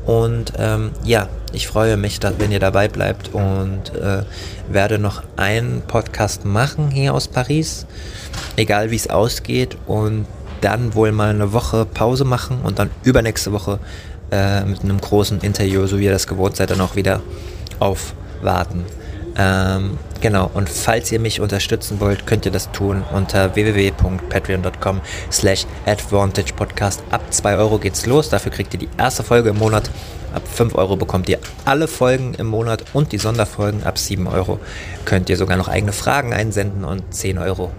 Und 0.06 0.54
ähm, 0.58 0.92
ja, 1.06 1.30
ich 1.54 1.68
freue 1.68 1.96
mich, 1.96 2.20
dass, 2.20 2.34
wenn 2.38 2.52
ihr 2.52 2.60
dabei 2.60 2.88
bleibt 2.90 3.34
und 3.34 3.96
äh, 3.96 4.24
werde 4.70 5.00
noch 5.00 5.24
einen 5.38 5.82
Podcast 5.82 6.44
machen 6.44 6.92
hier 6.92 7.14
aus 7.14 7.30
Paris, 7.30 7.86
egal 8.58 8.92
wie 8.92 8.98
es 8.98 9.10
ausgeht. 9.10 9.78
Und 9.86 10.26
dann 10.64 10.96
wohl 10.96 11.12
mal 11.12 11.30
eine 11.30 11.52
Woche 11.52 11.86
Pause 11.86 12.24
machen 12.24 12.60
und 12.64 12.80
dann 12.80 12.90
übernächste 13.04 13.52
Woche 13.52 13.80
äh, 14.34 14.66
mit 14.66 14.84
einem 14.84 15.00
großen 15.00 15.42
Interview, 15.42 15.86
so 15.86 16.00
wie 16.00 16.06
ihr 16.06 16.12
das 16.12 16.26
gewohnt 16.26 16.56
seid, 16.56 16.72
dann 16.72 16.82
auch 16.82 16.96
wieder 16.96 17.22
aufwarten. 17.80 18.84
Ähm, 19.38 19.98
genau, 20.22 20.50
und 20.54 20.70
falls 20.70 21.12
ihr 21.12 21.20
mich 21.20 21.40
unterstützen 21.40 22.00
wollt, 22.00 22.26
könnt 22.26 22.46
ihr 22.46 22.52
das 22.52 22.72
tun 22.72 23.04
unter 23.14 23.56
www.patreon.com 23.56 25.02
slash 25.32 25.66
advantagepodcast. 25.86 27.04
Ab 27.12 27.22
2 27.30 27.58
Euro 27.58 27.78
geht's 27.78 28.06
los, 28.06 28.30
dafür 28.30 28.52
kriegt 28.52 28.74
ihr 28.74 28.80
die 28.80 28.90
erste 28.98 29.24
Folge 29.24 29.50
im 29.50 29.58
Monat. 29.58 29.90
Ab 30.34 30.48
5 30.48 30.74
Euro 30.76 30.96
bekommt 30.96 31.30
ihr 31.30 31.38
alle 31.66 31.88
Folgen 31.88 32.34
im 32.36 32.48
Monat 32.48 32.86
und 32.94 33.12
die 33.12 33.20
Sonderfolgen. 33.20 33.84
Ab 33.84 34.00
7 34.00 34.26
Euro 34.26 34.60
könnt 35.06 35.30
ihr 35.30 35.38
sogar 35.38 35.58
noch 35.58 35.68
eigene 35.68 35.94
Fragen 35.94 36.34
einsenden 36.34 36.86
und 36.86 37.14
10 37.14 37.38
Euro 37.38 37.72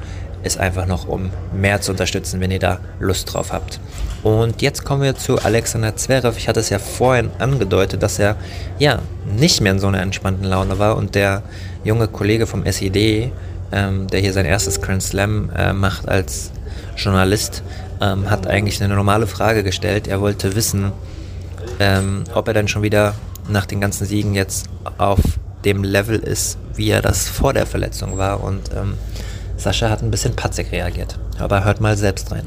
ist 0.44 0.58
einfach 0.58 0.86
noch, 0.86 1.08
um 1.08 1.30
mehr 1.52 1.80
zu 1.80 1.92
unterstützen, 1.92 2.40
wenn 2.40 2.50
ihr 2.50 2.58
da 2.58 2.78
Lust 3.00 3.32
drauf 3.32 3.52
habt. 3.52 3.80
Und 4.22 4.62
jetzt 4.62 4.84
kommen 4.84 5.02
wir 5.02 5.16
zu 5.16 5.38
Alexander 5.38 5.96
Zverev. 5.96 6.36
Ich 6.36 6.48
hatte 6.48 6.60
es 6.60 6.68
ja 6.68 6.78
vorhin 6.78 7.30
angedeutet, 7.38 8.02
dass 8.02 8.18
er 8.18 8.36
ja 8.78 9.00
nicht 9.36 9.60
mehr 9.60 9.72
in 9.72 9.78
so 9.78 9.86
einer 9.86 10.02
entspannten 10.02 10.44
Laune 10.44 10.78
war 10.78 10.96
und 10.96 11.14
der 11.14 11.42
junge 11.82 12.08
Kollege 12.08 12.46
vom 12.46 12.64
SED, 12.64 13.32
ähm, 13.72 14.06
der 14.08 14.20
hier 14.20 14.32
sein 14.32 14.46
erstes 14.46 14.80
Grand 14.80 15.02
Slam 15.02 15.50
äh, 15.56 15.72
macht 15.72 16.08
als 16.08 16.52
Journalist, 16.96 17.62
ähm, 18.00 18.30
hat 18.30 18.46
eigentlich 18.46 18.82
eine 18.82 18.94
normale 18.94 19.26
Frage 19.26 19.62
gestellt. 19.62 20.06
Er 20.08 20.20
wollte 20.20 20.54
wissen, 20.54 20.92
ähm, 21.80 22.24
ob 22.34 22.48
er 22.48 22.54
dann 22.54 22.68
schon 22.68 22.82
wieder 22.82 23.14
nach 23.48 23.66
den 23.66 23.80
ganzen 23.80 24.06
Siegen 24.06 24.34
jetzt 24.34 24.66
auf 24.98 25.20
dem 25.64 25.82
Level 25.82 26.18
ist, 26.18 26.58
wie 26.74 26.90
er 26.90 27.02
das 27.02 27.28
vor 27.28 27.52
der 27.52 27.66
Verletzung 27.66 28.18
war. 28.18 28.42
Und 28.42 28.70
ähm, 28.74 28.94
Sascha 29.64 29.88
hat 29.88 30.02
ein 30.02 30.10
bisschen 30.10 30.36
patzig 30.36 30.70
reagiert. 30.72 31.18
Aber 31.38 31.64
hört 31.64 31.80
mal 31.80 31.96
selbst 31.96 32.30
rein. 32.30 32.46